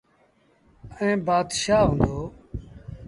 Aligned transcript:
ائيٚݩ 0.99 1.23
بآتشآه 1.25 1.85
هُݩدو۔ 1.89 2.17